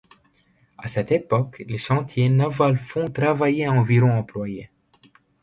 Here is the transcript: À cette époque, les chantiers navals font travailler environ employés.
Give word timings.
À 0.79 0.87
cette 0.87 1.11
époque, 1.11 1.63
les 1.67 1.77
chantiers 1.77 2.27
navals 2.29 2.79
font 2.79 3.07
travailler 3.07 3.67
environ 3.67 4.17
employés. 4.17 4.71